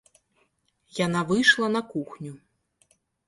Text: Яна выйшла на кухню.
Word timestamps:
Яна 1.05 1.21
выйшла 1.33 1.67
на 1.75 1.81
кухню. 1.91 2.33